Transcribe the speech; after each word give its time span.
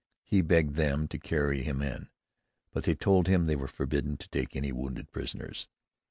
He 0.23 0.41
begged 0.41 0.77
them 0.77 1.07
to 1.09 1.19
carry 1.19 1.61
him 1.61 1.83
in, 1.83 2.09
but 2.73 2.85
they 2.85 2.95
told 2.95 3.27
him 3.27 3.45
they 3.45 3.55
were 3.55 3.67
forbidden 3.67 4.17
to 4.17 4.27
take 4.29 4.55
any 4.55 4.71
wounded 4.71 5.11
prisoners. 5.11 5.67